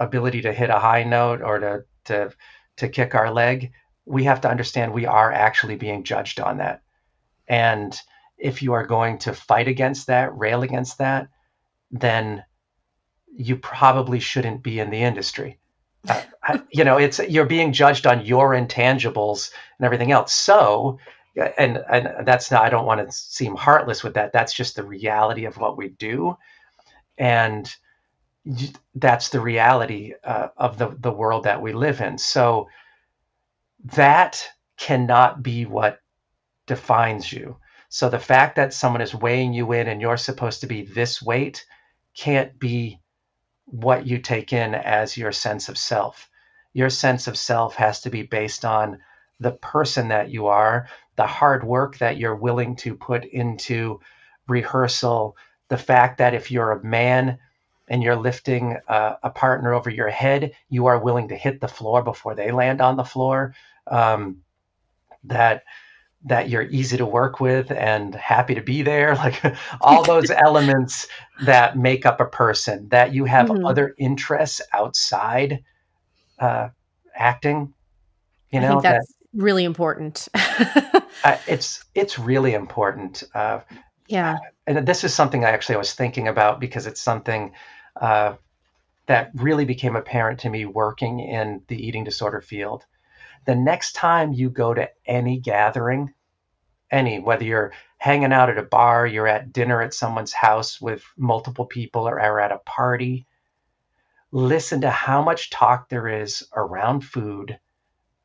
[0.00, 2.32] ability to hit a high note or to, to,
[2.76, 3.72] to kick our leg.
[4.04, 6.82] We have to understand we are actually being judged on that.
[7.48, 7.98] And
[8.36, 11.28] if you are going to fight against that, rail against that,
[11.90, 12.44] then
[13.32, 15.58] you probably shouldn't be in the industry.
[16.08, 20.32] Uh, you know, it's you're being judged on your intangibles and everything else.
[20.32, 20.98] So
[21.58, 24.32] and and that's not I don't want to seem heartless with that.
[24.32, 26.36] That's just the reality of what we do,
[27.18, 27.74] and
[28.94, 32.18] that's the reality uh, of the the world that we live in.
[32.18, 32.68] So
[33.94, 34.44] that
[34.78, 36.00] cannot be what
[36.66, 37.58] defines you.
[37.90, 41.22] So the fact that someone is weighing you in and you're supposed to be this
[41.22, 41.66] weight
[42.16, 43.00] can't be
[43.66, 46.30] what you take in as your sense of self.
[46.72, 48.98] Your sense of self has to be based on
[49.40, 54.00] the person that you are, the hard work that you're willing to put into
[54.48, 55.36] rehearsal,
[55.68, 57.38] the fact that if you're a man
[57.88, 61.68] and you're lifting uh, a partner over your head, you are willing to hit the
[61.68, 63.54] floor before they land on the floor.
[63.86, 64.42] Um,
[65.24, 65.64] that
[66.26, 69.40] that you're easy to work with and happy to be there like
[69.80, 71.06] all those elements
[71.44, 73.64] that make up a person that you have mm-hmm.
[73.64, 75.62] other interests outside
[76.38, 76.68] uh,
[77.14, 77.72] acting
[78.50, 80.28] you know that's that, really important
[81.24, 83.22] uh, it's it's really important.
[83.34, 83.60] Uh,
[84.08, 84.36] yeah,
[84.66, 87.52] and this is something I actually was thinking about because it's something
[88.00, 88.34] uh,
[89.06, 92.84] that really became apparent to me working in the eating disorder field.
[93.46, 96.12] The next time you go to any gathering,
[96.90, 101.04] any whether you're hanging out at a bar, you're at dinner at someone's house with
[101.16, 103.26] multiple people, or are at a party,
[104.30, 107.58] listen to how much talk there is around food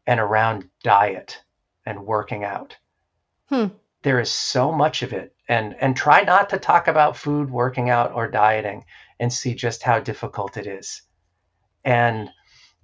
[0.05, 1.41] and around diet
[1.85, 2.77] and working out.
[3.49, 3.67] Hmm.
[4.03, 7.89] There is so much of it, and and try not to talk about food, working
[7.89, 8.85] out, or dieting,
[9.19, 11.03] and see just how difficult it is.
[11.83, 12.29] And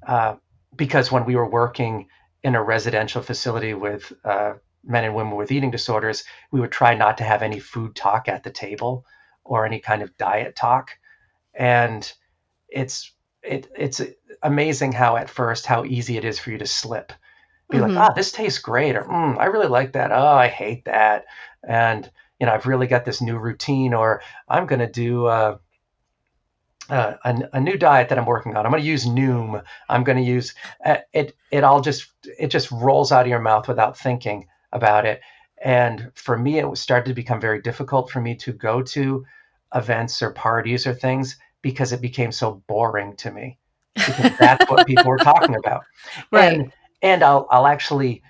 [0.05, 0.35] uh,
[0.75, 2.07] because when we were working
[2.43, 4.53] in a residential facility with uh,
[4.87, 8.27] men and women with eating disorders, we would try not to have any food talk
[8.27, 9.05] at the table
[9.43, 10.91] or any kind of diet talk.
[11.53, 12.11] And
[12.69, 13.11] it's
[13.43, 14.01] it, it's
[14.43, 17.13] amazing how at first how easy it is for you to slip.
[17.69, 17.95] Be mm-hmm.
[17.95, 20.11] like, ah, oh, this tastes great, or mm, I really like that.
[20.11, 21.25] Oh, I hate that.
[21.67, 25.57] And you know, I've really got this new routine, or I'm going to do uh,
[26.89, 28.65] uh, a, a, new diet that I'm working on.
[28.65, 29.61] I'm going to use Noom.
[29.89, 30.53] I'm going to use
[30.85, 31.35] uh, it.
[31.51, 35.19] It all just it just rolls out of your mouth without thinking about it.
[35.61, 39.25] And for me, it started to become very difficult for me to go to
[39.75, 43.57] events or parties or things because it became so boring to me.
[43.95, 45.83] Because that's what people were talking about.
[46.31, 46.53] Right.
[46.53, 48.23] And, and I'll I'll actually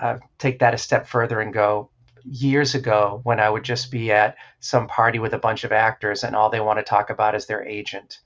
[0.00, 1.90] uh, take that a step further and go
[2.24, 6.24] years ago when I would just be at some party with a bunch of actors
[6.24, 8.20] and all they want to talk about is their agent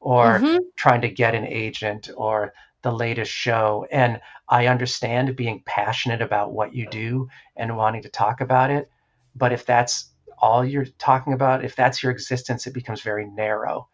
[0.00, 0.58] or mm-hmm.
[0.76, 2.52] trying to get an agent or
[2.84, 3.86] the latest show.
[3.90, 8.88] And I understand being passionate about what you do and wanting to talk about it.
[9.34, 13.88] But if that's all you're talking about, if that's your existence, it becomes very narrow.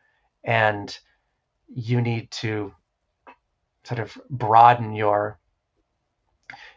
[0.44, 0.94] And
[1.68, 2.74] you need to
[3.84, 5.38] sort of broaden your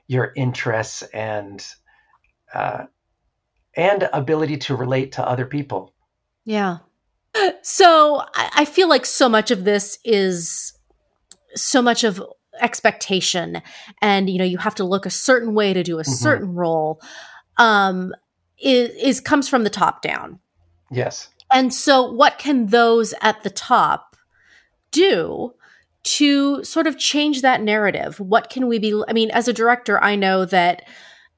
[0.07, 1.65] your interests and
[2.53, 2.85] uh,
[3.75, 5.93] and ability to relate to other people.
[6.45, 6.77] Yeah.
[7.63, 10.73] So I feel like so much of this is
[11.55, 12.21] so much of
[12.61, 13.61] expectation
[14.01, 16.11] and you know you have to look a certain way to do a mm-hmm.
[16.11, 17.01] certain role
[17.57, 18.13] um
[18.59, 20.39] is, is comes from the top down.
[20.91, 21.29] Yes.
[21.51, 24.15] And so what can those at the top
[24.91, 25.53] do
[26.03, 28.19] to sort of change that narrative?
[28.19, 30.83] What can we be i mean as a director i know that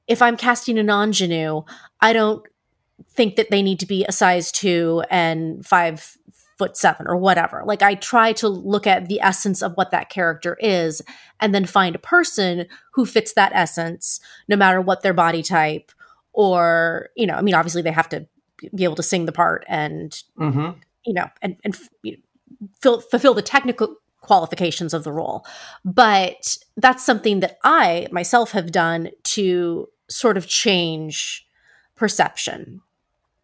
[0.06, 1.62] if I'm casting an ingenue,
[2.00, 2.42] I don't
[3.10, 6.16] think that they need to be a size two and five
[6.56, 7.62] foot seven or whatever.
[7.64, 11.02] Like I try to look at the essence of what that character is
[11.40, 15.92] and then find a person who fits that essence, no matter what their body type
[16.32, 18.26] or, you know, I mean, obviously they have to
[18.74, 20.78] be able to sing the part and, mm-hmm.
[21.04, 25.46] you know, and, and you know, fill, fulfill the technical qualifications of the role.
[25.84, 31.46] But that's something that I myself have done to sort of change
[31.96, 32.80] perception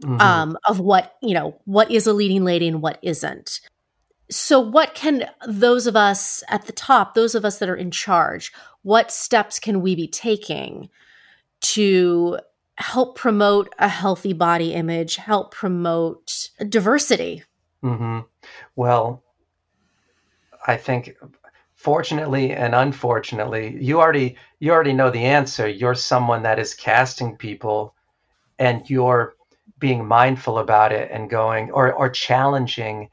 [0.02, 0.20] mm-hmm.
[0.20, 3.60] um, of what you know what is a leading lady and what isn't
[4.30, 7.90] so what can those of us at the top those of us that are in
[7.90, 10.88] charge what steps can we be taking
[11.60, 12.38] to
[12.76, 17.42] help promote a healthy body image help promote diversity
[17.82, 18.20] mm-hmm.
[18.76, 19.22] well
[20.66, 21.16] i think
[21.82, 25.66] fortunately and unfortunately, you already you already know the answer.
[25.66, 27.96] You're someone that is casting people
[28.56, 29.34] and you're
[29.82, 33.10] being mindful about it and going or or challenging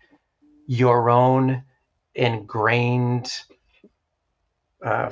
[0.68, 1.64] your own
[2.14, 3.28] ingrained
[4.86, 5.10] uh,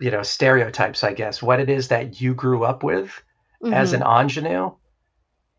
[0.00, 3.22] you know stereotypes i guess what it is that you grew up with
[3.62, 3.72] mm-hmm.
[3.72, 4.72] as an ingenue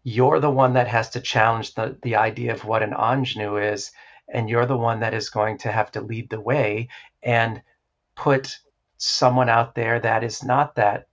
[0.03, 3.91] you're the one that has to challenge the, the idea of what an ingenue is
[4.27, 6.89] and you're the one that is going to have to lead the way
[7.23, 7.61] and
[8.15, 8.59] put
[8.97, 11.07] someone out there that is not that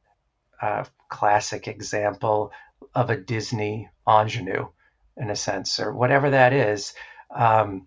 [0.60, 2.50] uh, classic example
[2.94, 4.68] of a Disney ingenue,
[5.16, 6.94] in a sense, or whatever that is.
[7.34, 7.86] Um,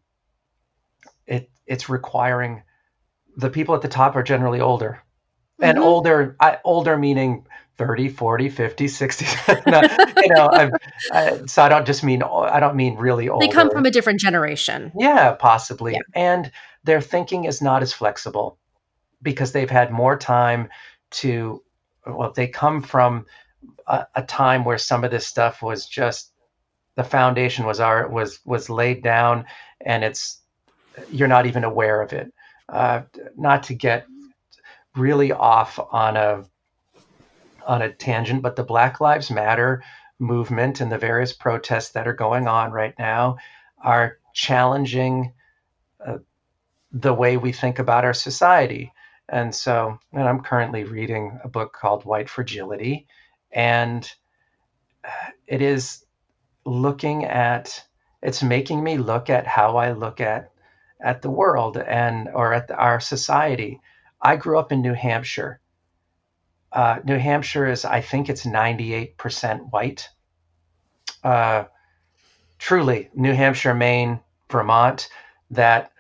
[1.26, 2.64] it it's requiring
[3.38, 5.04] the people at the top are generally older,
[5.60, 5.70] mm-hmm.
[5.70, 7.46] and older I, older meaning
[7.78, 10.50] 30 40 50 60 you know
[11.12, 13.92] I, so i don't just mean i don't mean really old they come from a
[13.92, 16.00] different generation yeah possibly yeah.
[16.14, 16.52] and
[16.84, 18.60] their thinking is not as flexible
[19.22, 20.70] because they've had more time
[21.12, 21.64] to
[22.06, 23.26] well they come from
[23.88, 26.32] a, a time where some of this stuff was just
[26.96, 29.46] the foundation was our was was laid down
[29.86, 30.42] and it's
[31.12, 32.34] you're not even aware of it
[32.70, 33.02] uh,
[33.38, 34.06] not to get
[34.96, 36.44] really off on a
[37.66, 39.84] on a tangent, but the Black Lives Matter
[40.20, 43.38] movement and the various protests that are going on right now
[43.84, 45.34] are challenging
[46.06, 46.18] uh,
[46.92, 48.92] the way we think about our society.
[49.30, 53.08] And so, and I'm currently reading a book called White Fragility,
[53.52, 54.10] and
[55.48, 56.06] it is
[56.66, 57.84] looking at
[58.22, 60.52] it's making me look at how I look at
[61.00, 63.82] at the world and or at the, our society.
[64.22, 65.62] I grew up in New Hampshire,
[66.72, 70.10] uh, New Hampshire is, I think it's 98% white.
[71.24, 71.66] Uh,
[72.58, 75.10] truly, New Hampshire, Maine, Vermont,
[75.52, 75.92] that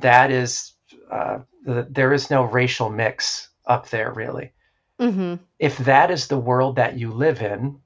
[0.00, 0.72] that is,
[1.10, 4.52] uh, the, there is no racial mix up there, really.
[5.00, 5.34] Mm-hmm.
[5.62, 7.78] If that is the world that you live in,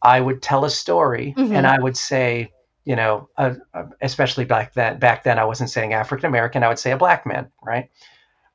[0.00, 1.52] I would tell a story mm-hmm.
[1.52, 2.52] and I would say,
[2.84, 3.54] you know, uh,
[4.00, 7.26] especially back then, back then I wasn't saying African American, I would say a black
[7.26, 7.90] man, right?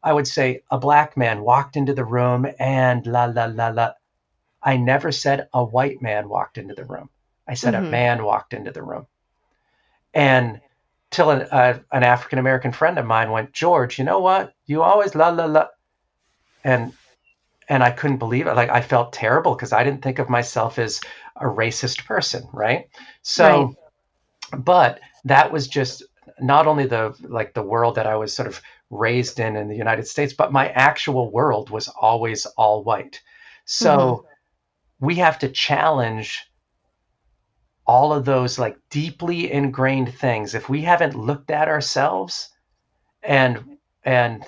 [0.01, 3.91] I would say a black man walked into the room and la la la la.
[4.64, 7.10] I never said a white man walked into the room.
[7.45, 7.88] I said mm-hmm.
[7.88, 9.08] a man walked into the room.
[10.14, 10.62] And
[11.12, 14.53] till an, uh, an African American friend of mine went, George, you know what?
[14.66, 15.68] You always la la la.
[16.64, 16.93] And
[17.68, 18.55] and I couldn't believe it.
[18.55, 21.01] Like I felt terrible because I didn't think of myself as
[21.36, 22.89] a racist person, right?
[23.22, 23.76] So,
[24.51, 24.63] right.
[24.63, 26.03] but that was just
[26.39, 29.76] not only the like the world that I was sort of raised in in the
[29.76, 33.22] United States, but my actual world was always all white.
[33.65, 35.05] So mm-hmm.
[35.05, 36.45] we have to challenge
[37.86, 40.55] all of those like deeply ingrained things.
[40.55, 42.49] If we haven't looked at ourselves
[43.24, 44.45] and and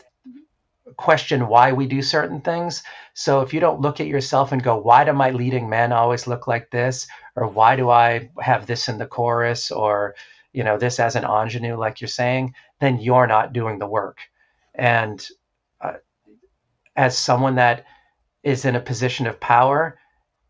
[1.00, 2.84] question why we do certain things.
[3.14, 6.28] So if you don't look at yourself and go, why do my leading men always
[6.28, 7.08] look like this?
[7.38, 9.72] Or why do I have this in the chorus?
[9.72, 10.16] Or,
[10.52, 14.18] you know, this as an ingenue, like you're saying, then you're not doing the work.
[14.76, 15.26] And
[15.80, 16.00] uh,
[16.98, 17.86] as someone that
[18.44, 19.98] is in a position of power,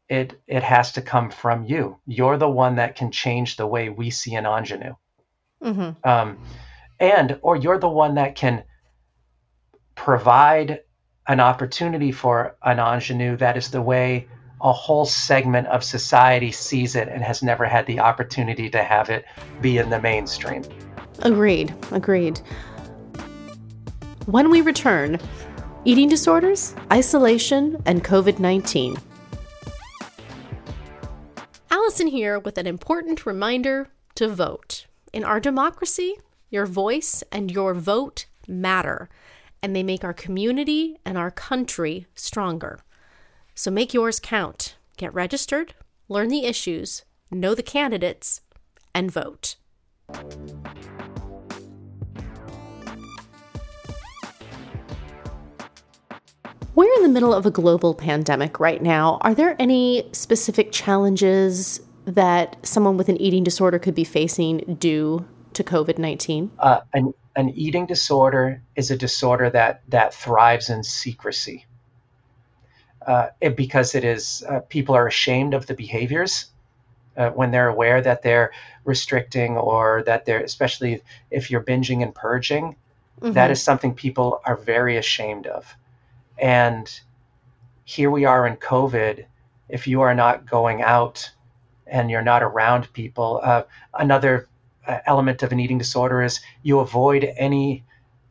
[0.08, 2.00] it it has to come from you.
[2.08, 4.96] You're the one that can change the way we see an ingenue.
[5.64, 6.10] Mm-hmm.
[6.10, 6.40] Um,
[7.00, 8.64] and or you're the one that can
[10.00, 10.80] provide
[11.28, 14.26] an opportunity for an ingenue that is the way
[14.62, 19.10] a whole segment of society sees it and has never had the opportunity to have
[19.10, 19.26] it
[19.60, 20.64] be in the mainstream.
[21.20, 21.76] Agreed.
[21.92, 22.40] Agreed.
[24.26, 25.20] When we return,
[25.84, 28.96] eating disorders, isolation, and COVID 19.
[31.70, 34.86] Allison here with an important reminder to vote.
[35.12, 36.16] In our democracy,
[36.50, 39.10] your voice and your vote matter
[39.62, 42.80] and they make our community and our country stronger.
[43.56, 44.76] So make yours count.
[44.98, 45.74] Get registered,
[46.08, 48.42] learn the issues, know the candidates,
[48.94, 49.56] and vote.
[56.76, 59.18] We're in the middle of a global pandemic right now.
[59.22, 65.26] Are there any specific challenges that someone with an eating disorder could be facing due
[65.54, 66.52] to COVID 19?
[66.58, 71.66] Uh, an an eating disorder is a disorder that that thrives in secrecy.
[73.08, 76.48] Uh, it, because it is uh, people are ashamed of the behaviors
[77.16, 78.52] uh, when they're aware that they're
[78.84, 82.76] restricting or that they're especially if you're binging and purging
[83.22, 83.32] mm-hmm.
[83.32, 85.74] that is something people are very ashamed of.
[86.38, 86.88] And
[87.86, 89.26] here we are in covid.
[89.70, 91.32] If you are not going out
[91.88, 93.64] and you're not around people uh,
[93.94, 94.50] another
[95.06, 97.84] element of an eating disorder is you avoid any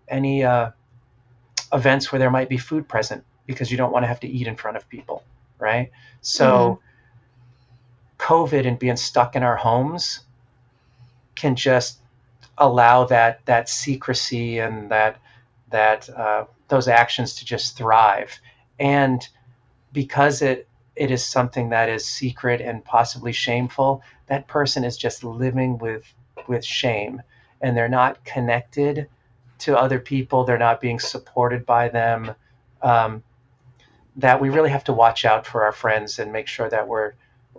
[0.09, 0.71] any uh,
[1.73, 4.47] events where there might be food present because you don't want to have to eat
[4.47, 5.23] in front of people,
[5.59, 5.91] right?
[6.21, 6.85] So, mm-hmm.
[8.19, 10.21] COVID and being stuck in our homes
[11.35, 11.99] can just
[12.57, 15.19] allow that that secrecy and that
[15.71, 18.41] that uh, those actions to just thrive,
[18.79, 19.27] and
[19.93, 25.23] because it it is something that is secret and possibly shameful, that person is just
[25.23, 26.03] living with
[26.49, 27.23] with shame
[27.61, 29.09] and they're not connected
[29.59, 32.35] to other people, they're not being supported by them.
[32.83, 33.23] Um,
[34.17, 37.13] that we really have to watch out for our friends and make sure that we're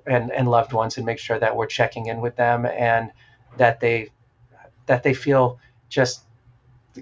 [0.05, 3.11] and, and loved ones and make sure that we're checking in with them and
[3.57, 4.09] that they
[4.85, 6.23] that they feel just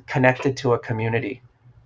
[0.05, 1.41] connected to a community.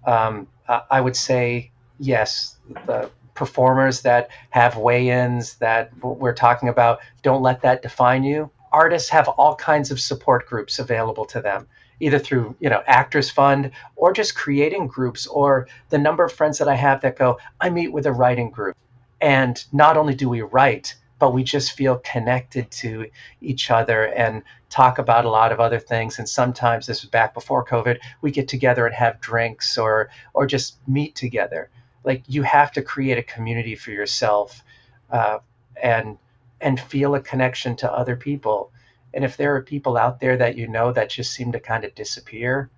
[0.06, 0.48] Um,
[0.90, 7.62] I would say yes, the performers that have weigh-ins that we're talking about, don't let
[7.62, 11.68] that define you artists have all kinds of support groups available to them
[12.00, 16.58] either through you know actors fund or just creating groups or the number of friends
[16.58, 18.76] that i have that go i meet with a writing group.
[19.22, 23.06] And not only do we write but we just feel connected to
[23.42, 24.42] each other and
[24.72, 26.18] talk about a lot of other things.
[26.18, 30.48] And sometimes this was back before covid we get together and have drinks or or
[30.48, 31.70] just meet together.
[32.04, 34.64] Like you have to create a community for yourself
[35.12, 35.38] uh,
[35.82, 36.18] and
[36.62, 38.72] and feel a connection to other people.
[39.14, 41.84] And if there are people out there that you know that just seem to kind
[41.84, 42.70] of disappear,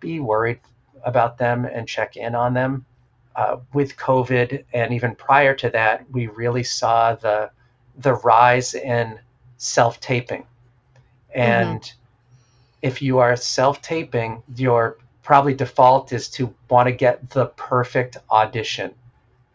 [0.00, 0.60] be worried
[1.04, 2.84] about them and check in on them.
[3.34, 7.50] Uh, with COVID and even prior to that, we really saw the
[7.98, 9.18] the rise in
[9.56, 10.46] self taping.
[11.34, 11.96] And mm-hmm.
[12.82, 18.18] if you are self taping, your probably default is to want to get the perfect
[18.30, 18.94] audition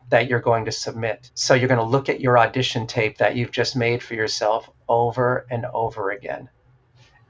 [0.09, 1.29] that you're going to submit.
[1.33, 4.69] So you're going to look at your audition tape that you've just made for yourself
[4.87, 6.49] over and over again.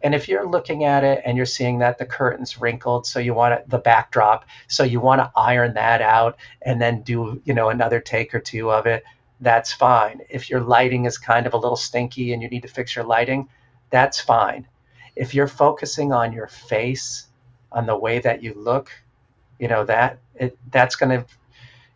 [0.02, 3.34] And if you're looking at it and you're seeing that the curtain's wrinkled, so you
[3.34, 7.70] want the backdrop, so you want to iron that out and then do, you know,
[7.70, 9.04] another take or two of it,
[9.42, 10.22] that's fine.
[10.30, 13.06] If your lighting is kind of a little stinky and you need to fix your
[13.06, 13.50] lighting,
[13.90, 14.68] that's fine.
[15.18, 17.28] If you're focusing on your face,
[17.72, 18.92] on the way that you look,
[19.60, 21.26] you know, that it, that's going to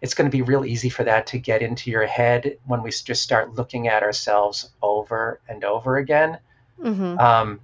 [0.04, 2.92] it's going to be real easy for that to get into your head when we
[2.92, 6.40] just start looking at ourselves over and over again.
[6.78, 7.18] Mm-hmm.
[7.18, 7.62] Um,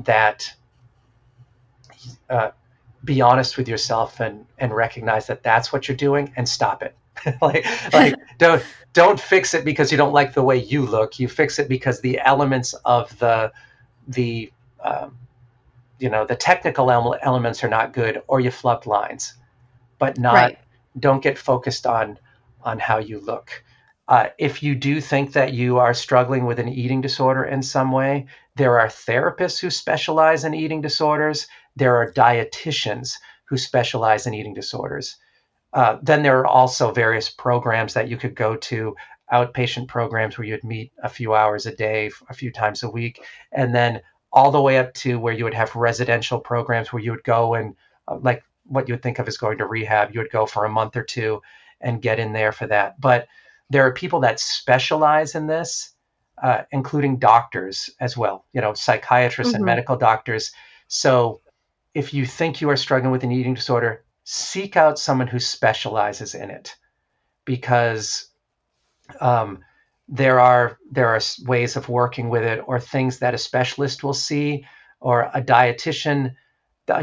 [0.00, 0.52] that
[2.28, 2.50] uh,
[3.02, 6.94] be honest with yourself and and recognize that that's what you're doing and stop it.
[7.40, 7.64] like
[7.94, 8.62] like don't
[8.92, 11.18] don't fix it because you don't like the way you look.
[11.18, 13.50] You fix it because the elements of the
[14.08, 14.52] the
[14.84, 15.16] um,
[15.98, 19.32] you know the technical elements are not good or you flubbed lines,
[19.98, 20.58] but not right.
[21.00, 22.18] Don't get focused on
[22.62, 23.64] on how you look.
[24.08, 27.92] Uh, if you do think that you are struggling with an eating disorder in some
[27.92, 28.26] way,
[28.56, 31.46] there are therapists who specialize in eating disorders.
[31.76, 35.16] There are dietitians who specialize in eating disorders.
[35.74, 38.96] Uh, then there are also various programs that you could go to,
[39.32, 43.22] outpatient programs where you'd meet a few hours a day, a few times a week,
[43.52, 44.00] and then
[44.32, 47.54] all the way up to where you would have residential programs where you would go
[47.54, 47.74] and,
[48.06, 50.64] uh, like what you would think of as going to rehab, you would go for
[50.64, 51.42] a month or two
[51.80, 53.00] and get in there for that.
[53.00, 53.28] But
[53.70, 55.90] there are people that specialize in this,
[56.42, 59.56] uh, including doctors as well, you know, psychiatrists mm-hmm.
[59.56, 60.52] and medical doctors.
[60.88, 61.40] So
[61.94, 66.34] if you think you are struggling with an eating disorder, seek out someone who specializes
[66.34, 66.76] in it
[67.44, 68.28] because
[69.20, 69.60] um,
[70.08, 74.14] there are there are ways of working with it or things that a specialist will
[74.14, 74.64] see
[75.00, 76.34] or a dietitian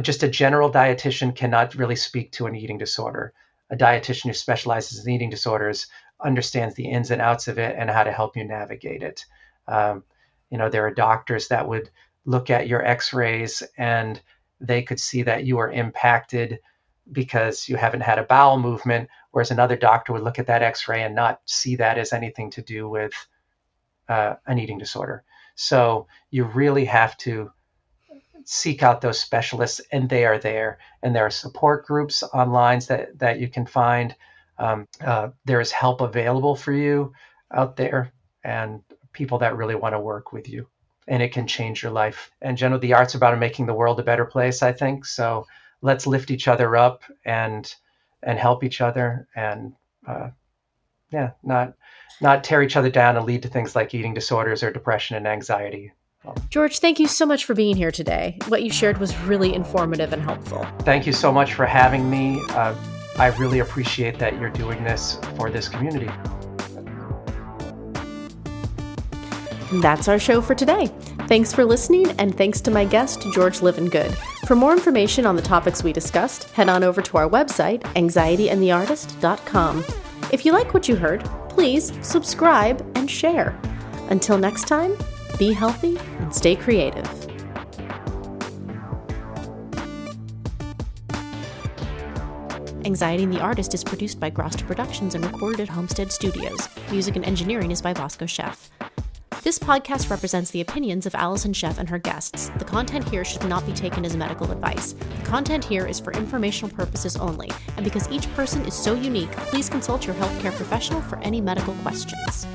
[0.01, 3.33] just a general dietitian cannot really speak to an eating disorder
[3.69, 5.88] a dietitian who specializes in eating disorders
[6.23, 9.25] understands the ins and outs of it and how to help you navigate it.
[9.67, 10.03] Um,
[10.49, 11.89] you know, there are doctors that would
[12.25, 14.21] look at your x-rays and
[14.61, 16.59] they could see that you are impacted
[17.11, 21.03] because you haven't had a bowel movement, whereas another doctor would look at that x-ray
[21.03, 23.13] and not see that as anything to do with
[24.07, 25.23] uh, an eating disorder.
[25.55, 27.51] So you really have to
[28.45, 30.79] seek out those specialists, and they are there.
[31.03, 34.15] And there are support groups online that, that you can find.
[34.57, 37.11] Um, uh, there is help available for you
[37.51, 38.81] out there and
[39.11, 40.67] people that really want to work with you.
[41.07, 42.31] And it can change your life.
[42.41, 45.05] And generally the art's about making the world a better place i think.
[45.05, 45.45] So
[45.81, 47.73] let's lift each other up and
[48.23, 49.73] and help each other and
[50.07, 50.29] uh,
[51.11, 51.73] yeah not
[52.21, 55.27] not tear each other down and lead to things like eating disorders or depression and
[55.27, 55.93] anxiety
[56.49, 58.38] George, thank you so much for being here today.
[58.47, 60.65] What you shared was really informative and helpful.
[60.80, 62.41] Thank you so much for having me.
[62.49, 62.76] Uh,
[63.17, 66.09] I really appreciate that you're doing this for this community.
[69.82, 70.88] That's our show for today.
[71.28, 74.13] Thanks for listening, and thanks to my guest, George Livingood.
[74.45, 79.84] For more information on the topics we discussed, head on over to our website, anxietyandtheartist.com.
[80.32, 83.59] If you like what you heard, please subscribe and share.
[84.09, 84.95] Until next time,
[85.38, 87.05] be healthy and stay creative.
[92.86, 96.69] Anxiety and the Artist is produced by Groster Productions and recorded at Homestead Studios.
[96.91, 98.69] Music and engineering is by Bosco Chef.
[99.41, 102.49] This podcast represents the opinions of Allison Chef and her guests.
[102.57, 104.93] The content here should not be taken as medical advice.
[104.93, 109.31] The content here is for informational purposes only, and because each person is so unique,
[109.31, 112.47] please consult your healthcare professional for any medical questions.